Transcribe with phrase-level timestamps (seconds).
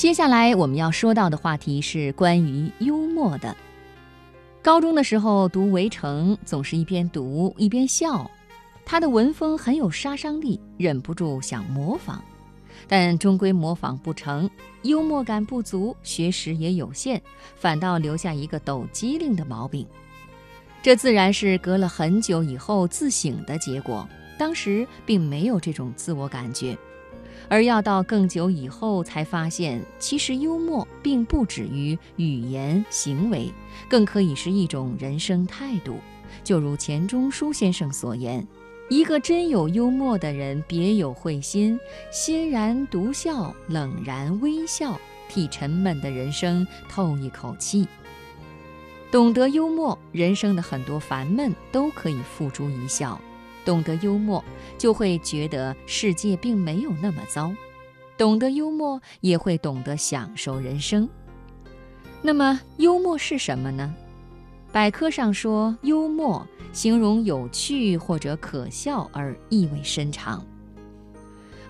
[0.00, 3.54] 接下来我们要说到的话题是关于幽默的。
[4.62, 8.30] 高中的时候读《围城》，总是一边读一边笑，
[8.86, 12.18] 他的文风很有杀伤力，忍不住想模仿，
[12.88, 14.48] 但终归模仿不成，
[14.84, 17.20] 幽默感不足，学识也有限，
[17.54, 19.86] 反倒留下一个抖机灵的毛病。
[20.82, 24.08] 这自然是隔了很久以后自省的结果，
[24.38, 26.74] 当时并没有这种自我感觉。
[27.48, 33.52] 而要到更久以后才发现，其实幽默并不止于语言行为，
[33.88, 35.98] 更可以是一种人生态度。
[36.44, 38.46] 就如钱钟书先生所言
[38.88, 41.78] ：“一个真有幽默的人，别有慧心，
[42.12, 44.98] 欣然独笑，冷然微笑，
[45.28, 47.86] 替沉闷的人生透一口气。
[49.10, 53.20] 懂得幽默，人生的很多烦闷都可以付诸一笑。”
[53.70, 54.44] 懂得幽默，
[54.76, 57.54] 就会觉得世界并没有那么糟；
[58.18, 61.08] 懂得幽默，也会懂得享受人生。
[62.20, 63.94] 那么，幽默是什么呢？
[64.72, 70.44] 百科上说，幽默形容有趣或者可笑而意味深长。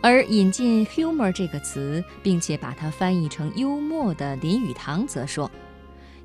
[0.00, 5.50] 而引进 “humor” 这个词，并且把它翻译成幽默的林语堂则说，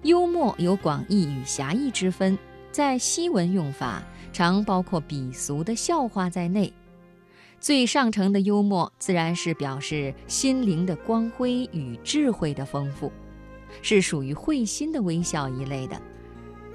[0.03, 2.39] 幽默有广义与狭义之分，
[2.75, 4.03] 在西文用法。
[4.33, 6.73] 常包括鄙俗的笑话在内，
[7.57, 13.09] 最上乘的幽默自然是表示心灵的光辉与智慧的丰富，
[13.81, 15.95] 是属于会心的微笑一类的。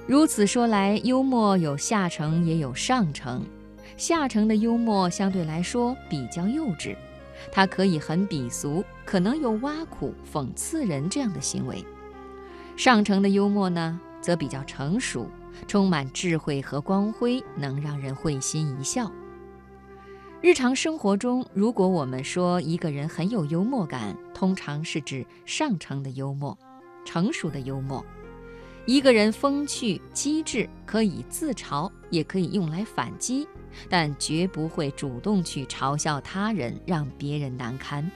[0.06, 3.44] 如此说来，幽默有下乘也有上乘，
[3.98, 6.96] 下乘的幽默相对来说比较幼稚，
[7.52, 11.84] 它可以很鄙俗，可能有挖苦、讽刺人这样的行为；
[12.74, 15.28] 上乘的幽默呢，则比较成熟。
[15.66, 19.10] 充满智慧和光辉，能让人会心一笑。
[20.42, 26.56] 日常生活中，如果我们说一个人很有幽默感，通常是指上乘的幽默、
[27.04, 28.04] 成熟的幽默。
[28.86, 33.46] 一个人风趣机智，可以自嘲，也可以用来反击，
[33.90, 38.10] 但绝不会主动去嘲笑他人，让别人难堪。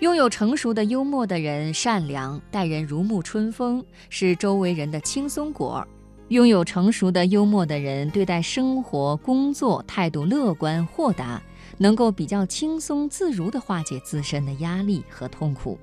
[0.00, 5.86] 拥有成熟的幽默的人，善良，待人如沐春风，是周围人的轻松果。
[6.28, 11.40] 拥有成熟的幽默的人，对待生活、工作态度乐观豁达，
[11.76, 15.78] 能够比较轻松自如地化解自身的压力和痛苦。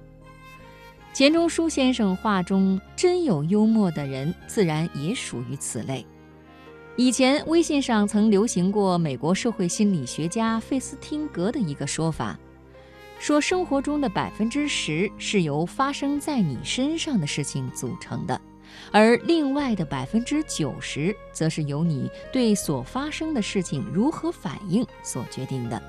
[1.13, 6.05] 钱钟书先生话中真有幽默的人，自然也属于此类。
[6.95, 12.37] 以前微信上曾流行过美国社会心理学家费斯汀格的一个说法，
[13.19, 18.41] 说生活中的百分之十是由发生在你身上的事情组成的。
[18.91, 25.81] 而另外的百分之九十，则是由你对所发生的事情如何反应所决定的。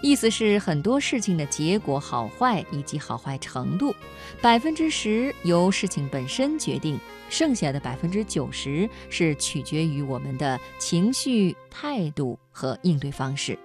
[0.00, 3.92] 意思是，很多事情的结果好坏以及好坏程度，
[4.40, 6.96] 百分之十由事情本身决定，
[7.28, 13.58] 剩下的百分之九十是取决于我们的情绪、态度和应对方式。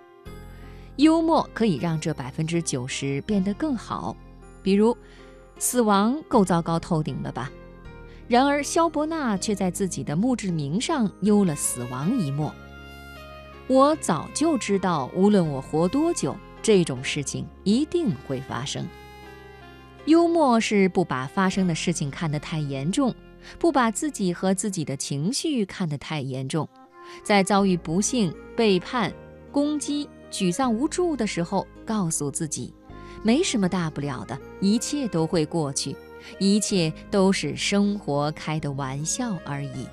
[0.96, 4.18] 幽默可以让这百分之九十变得更好。
[4.64, 4.98] 比如，
[5.60, 7.52] 死亡够糟糕透顶了吧？
[8.28, 12.54] 然而，萧伯纳却在自己的墓志铭上幽了死亡一默。
[13.68, 18.86] 我早就知道，无论我活多久，这种事情一定会发生。
[20.06, 23.14] 幽默是不把发生的事情看得太严重，
[23.60, 26.68] 不把自己和自己的情绪看得太严重，
[27.24, 29.14] 在遭遇不幸、背叛、
[29.52, 32.74] 攻击、沮丧无助的时候，告诉自己，
[33.22, 35.96] 没什么大不了的，一切都会过去。
[36.40, 39.88] 一切都是生活开的玩笑而已。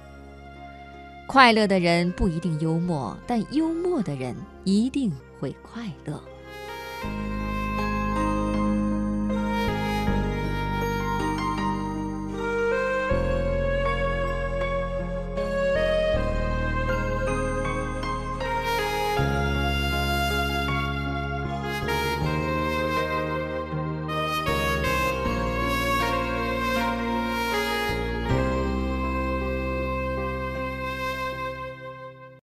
[1.27, 6.21] 快乐的人不一定幽默，但幽默的人一定会快乐。